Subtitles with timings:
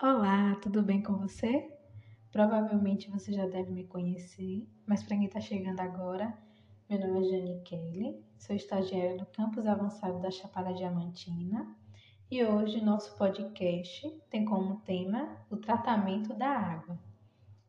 [0.00, 1.68] Olá, tudo bem com você?
[2.30, 6.38] Provavelmente você já deve me conhecer, mas para quem está chegando agora,
[6.88, 11.74] meu nome é Jane Kelly, sou estagiária do Campus Avançado da Chapada Diamantina
[12.30, 16.96] e hoje nosso podcast tem como tema o tratamento da água.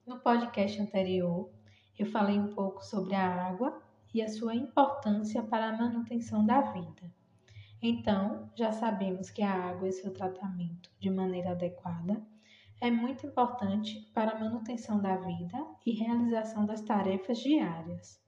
[0.05, 1.49] No podcast anterior,
[1.97, 3.81] eu falei um pouco sobre a água
[4.13, 7.11] e a sua importância para a manutenção da vida.
[7.81, 12.21] Então, já sabemos que a água e seu tratamento de maneira adequada
[12.81, 18.21] é muito importante para a manutenção da vida e realização das tarefas diárias.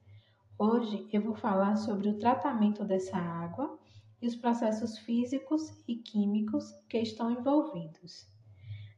[0.58, 3.78] Hoje eu vou falar sobre o tratamento dessa água
[4.22, 8.26] e os processos físicos e químicos que estão envolvidos.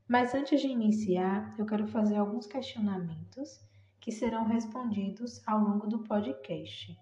[0.08, 3.60] Mas antes de iniciar, eu quero fazer alguns questionamentos
[3.99, 6.96] que serão respondidos ao longo do podcast.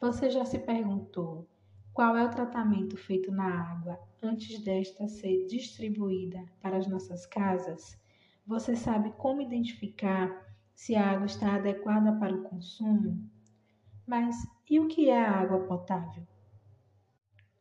[0.00, 1.46] Você já se perguntou
[1.92, 8.00] qual é o tratamento feito na água antes desta ser distribuída para as nossas casas?
[8.46, 10.30] Você sabe como identificar
[10.74, 13.22] se a água está adequada para o consumo?
[14.06, 14.36] Mas
[14.68, 16.26] e o que é a água potável?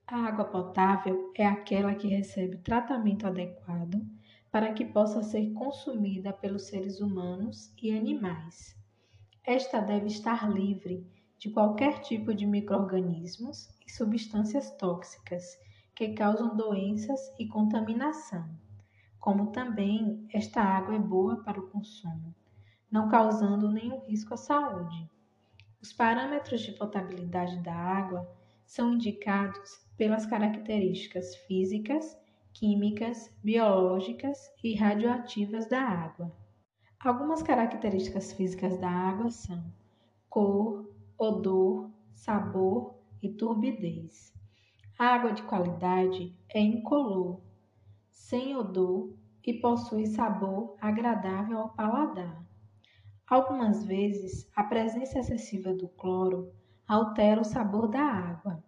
[0.07, 4.01] A água potável é aquela que recebe tratamento adequado
[4.49, 8.75] para que possa ser consumida pelos seres humanos e animais.
[9.45, 11.05] Esta deve estar livre
[11.41, 15.59] de qualquer tipo de microorganismos e substâncias tóxicas
[15.95, 18.47] que causam doenças e contaminação.
[19.19, 22.35] Como também esta água é boa para o consumo,
[22.91, 25.09] não causando nenhum risco à saúde.
[25.81, 28.31] Os parâmetros de potabilidade da água
[28.63, 32.15] são indicados pelas características físicas,
[32.53, 36.31] químicas, biológicas e radioativas da água.
[36.99, 39.63] Algumas características físicas da água são
[40.29, 44.33] cor, odor, sabor e turbidez.
[44.97, 47.43] A água de qualidade é incolor,
[48.09, 52.43] sem odor e possui sabor agradável ao paladar.
[53.27, 56.51] Algumas vezes, a presença excessiva do cloro
[56.87, 58.63] altera o sabor da água.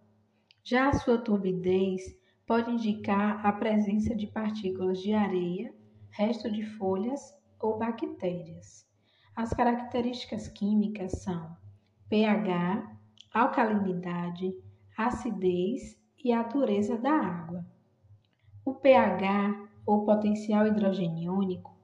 [0.62, 2.02] Já a sua turbidez
[2.46, 5.74] pode indicar a presença de partículas de areia,
[6.10, 7.20] resto de folhas
[7.60, 8.88] ou bactérias.
[9.34, 11.63] As características químicas são
[12.14, 12.96] pH,
[13.32, 14.54] alcalinidade,
[14.96, 17.66] acidez e a dureza da água.
[18.64, 21.76] O pH, ou potencial hidrogeniônico,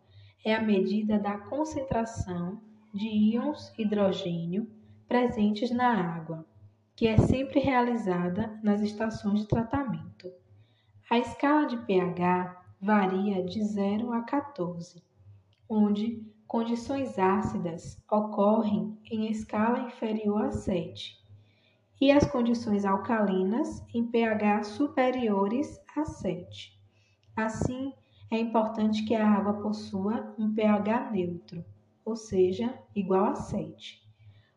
[0.44, 2.60] é a medida da concentração
[2.94, 4.70] de íons hidrogênio
[5.08, 6.46] presentes na água,
[6.94, 10.32] que é sempre realizada nas estações de tratamento.
[11.10, 15.02] A escala de pH varia de 0 a 14,
[15.68, 21.16] onde condições ácidas ocorrem em escala inferior a 7
[22.00, 26.76] e as condições alcalinas em pH superiores a 7.
[27.36, 27.94] Assim,
[28.32, 31.64] é importante que a água possua um pH neutro,
[32.04, 34.02] ou seja, igual a 7.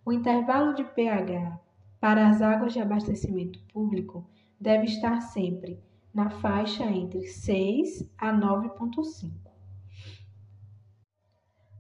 [0.04, 1.60] O intervalo de pH
[2.02, 4.28] para as águas de abastecimento público
[4.60, 5.80] deve estar sempre
[6.12, 9.43] na faixa entre 6 a 9,5.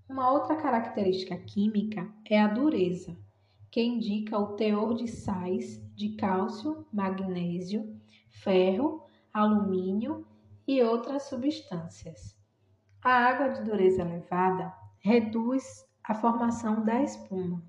[0.07, 3.17] Uma outra característica química é a dureza,
[3.71, 7.99] que indica o teor de sais de cálcio, magnésio,
[8.29, 10.27] ferro, alumínio
[10.67, 12.37] e outras substâncias.
[13.01, 17.63] A água de dureza elevada reduz a formação da espuma.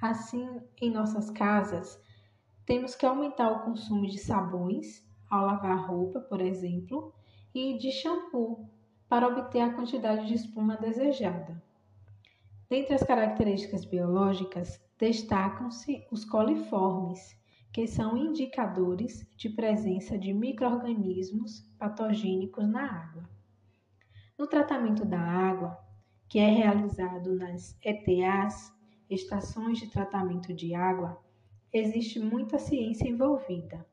[0.00, 2.00] Assim, em nossas casas,
[2.64, 7.12] temos que aumentar o consumo de sabões ao lavar roupa, por exemplo,
[7.52, 8.70] e de shampoo
[9.08, 11.62] para obter a quantidade de espuma desejada.
[12.68, 17.36] Dentre as características biológicas, destacam-se os coliformes,
[17.72, 23.28] que são indicadores de presença de microrganismos patogênicos na água.
[24.38, 25.78] No tratamento da água,
[26.28, 28.72] que é realizado nas ETAs,
[29.10, 31.22] estações de tratamento de água,
[31.72, 33.86] existe muita ciência envolvida,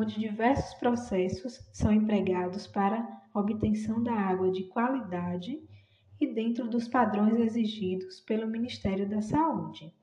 [0.00, 5.60] onde diversos processos são empregados para obtenção da água de qualidade
[6.18, 9.94] e dentro dos padrões exigidos pelo Ministério da Saúde.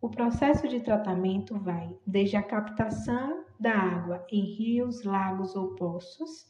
[0.00, 6.44] O processo de tratamento vai desde a captação da água em rios, lagos ou poços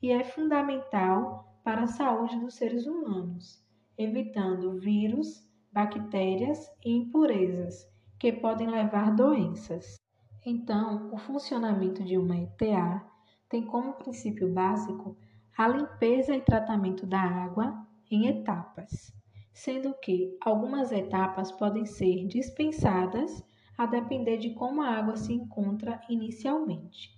[0.00, 3.62] e é fundamental para a saúde dos seres humanos,
[3.98, 7.86] evitando vírus, bactérias e impurezas
[8.18, 10.03] que podem levar doenças.
[10.46, 13.02] Então, o funcionamento de uma ETA
[13.48, 15.16] tem como princípio básico
[15.56, 19.10] a limpeza e tratamento da água em etapas,
[19.54, 23.42] sendo que algumas etapas podem ser dispensadas
[23.78, 27.10] a depender de como a água se encontra inicialmente.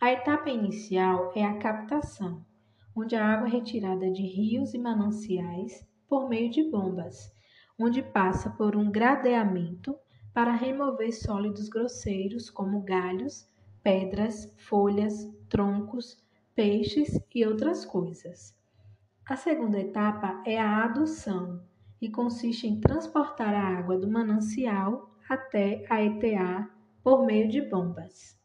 [0.00, 2.42] A etapa inicial é a captação,
[2.96, 7.30] onde a água é retirada de rios e mananciais por meio de bombas,
[7.78, 9.94] onde passa por um gradeamento
[10.34, 13.48] para remover sólidos grosseiros como galhos,
[13.82, 16.22] pedras, folhas, troncos,
[16.54, 18.56] peixes e outras coisas.
[19.28, 21.62] A segunda etapa é a adução
[22.00, 26.68] e consiste em transportar a água do manancial até a ETA
[27.02, 28.40] por meio de bombas.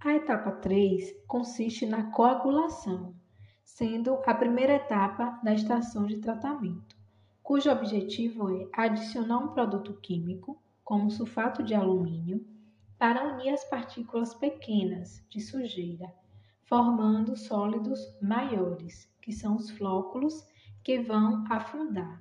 [0.00, 3.14] A etapa 3 consiste na coagulação,
[3.62, 6.96] sendo a primeira etapa da estação de tratamento,
[7.42, 10.58] cujo objetivo é adicionar um produto químico,
[10.90, 12.44] como sulfato de alumínio,
[12.98, 16.12] para unir as partículas pequenas de sujeira,
[16.64, 20.44] formando sólidos maiores, que são os flóculos
[20.82, 22.20] que vão afundar.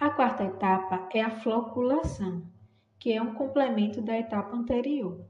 [0.00, 2.42] A quarta etapa é a floculação,
[2.98, 5.26] que é um complemento da etapa anterior.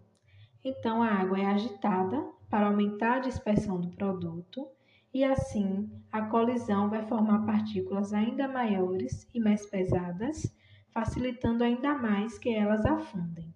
[0.62, 4.64] Então, a água é agitada para aumentar a dispersão do produto
[5.12, 10.56] e assim a colisão vai formar partículas ainda maiores e mais pesadas,
[10.92, 13.52] facilitando ainda mais que elas afundem.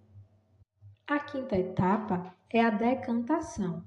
[1.07, 3.85] A quinta etapa é a decantação,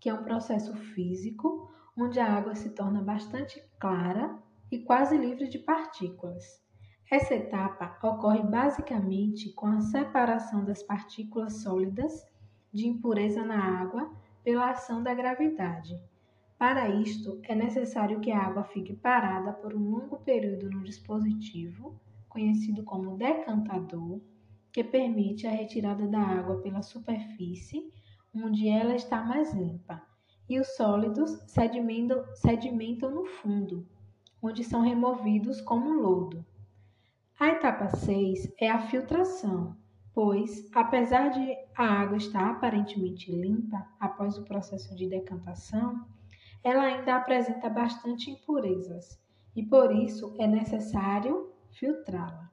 [0.00, 4.36] que é um processo físico onde a água se torna bastante clara
[4.70, 6.62] e quase livre de partículas.
[7.10, 12.26] Essa etapa ocorre basicamente com a separação das partículas sólidas
[12.72, 14.10] de impureza na água
[14.42, 16.00] pela ação da gravidade.
[16.58, 22.00] Para isto, é necessário que a água fique parada por um longo período no dispositivo,
[22.34, 24.20] conhecido como decantador,
[24.72, 27.92] que permite a retirada da água pela superfície,
[28.34, 30.02] onde ela está mais limpa,
[30.48, 33.86] e os sólidos sedimentam, sedimentam no fundo,
[34.42, 36.44] onde são removidos como lodo.
[37.38, 39.76] A etapa 6 é a filtração,
[40.12, 46.04] pois, apesar de a água estar aparentemente limpa após o processo de decantação,
[46.64, 49.22] ela ainda apresenta bastante impurezas
[49.54, 52.50] e por isso é necessário filtrá-la.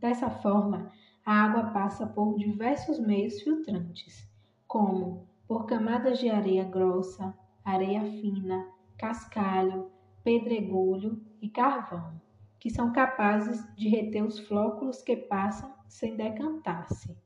[0.00, 0.90] Dessa forma,
[1.24, 4.28] a água passa por diversos meios filtrantes,
[4.66, 7.34] como por camadas de areia grossa,
[7.64, 8.66] areia fina,
[8.98, 9.90] cascalho,
[10.22, 12.20] pedregulho e carvão,
[12.58, 17.16] que são capazes de reter os flóculos que passam sem decantar-se,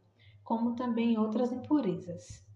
[0.45, 2.47] como também outras impurezas.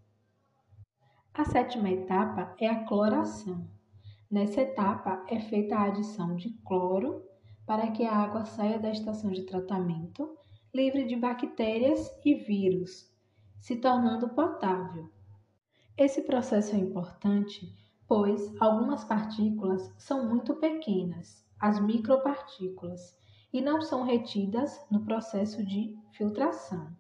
[1.34, 3.66] A sétima etapa é a cloração.
[4.30, 7.24] Nessa etapa é feita a adição de cloro
[7.66, 10.36] para que a água saia da estação de tratamento
[10.74, 13.10] livre de bactérias e vírus,
[13.60, 15.10] se tornando potável.
[15.96, 17.74] Esse processo é importante
[18.14, 23.18] pois algumas partículas são muito pequenas, as micropartículas,
[23.50, 26.94] e não são retidas no processo de filtração.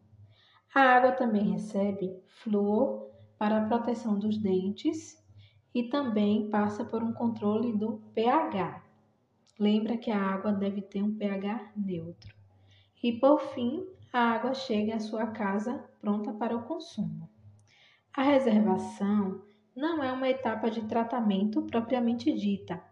[0.74, 5.22] A água também recebe flúor para a proteção dos dentes
[5.74, 8.82] e também passa por um controle do pH.
[9.62, 12.34] Lembra que a água deve ter um pH neutro.
[13.00, 17.30] E por fim, a água chega à sua casa pronta para o consumo.
[18.12, 19.40] A reservação
[19.76, 22.82] não é uma etapa de tratamento propriamente dita,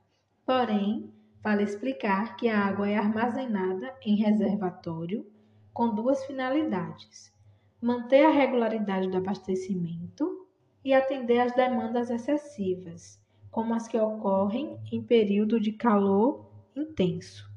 [0.47, 1.13] porém,
[1.43, 5.27] vale explicar que a água é armazenada em reservatório
[5.75, 7.35] com duas finalidades:
[7.83, 10.47] manter a regularidade do abastecimento
[10.85, 13.21] e atender às demandas excessivas,
[13.51, 17.49] como as que ocorrem em período de calor intenso.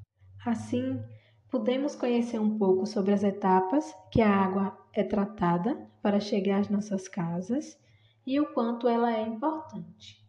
[0.46, 1.02] Assim,
[1.50, 6.70] podemos conhecer um pouco sobre as etapas que a água é tratada para chegar às
[6.70, 7.80] nossas casas
[8.26, 10.24] e o quanto ela é importante.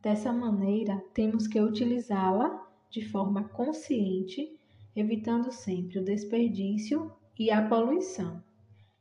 [0.00, 4.58] Dessa maneira, temos que utilizá-la de forma consciente
[4.94, 8.42] evitando sempre o desperdício e a poluição.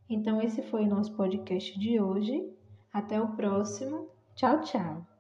[0.10, 2.50] Então, esse foi o nosso podcast de hoje.
[2.92, 4.10] Até o próximo.
[4.36, 5.11] Tchau, tchau.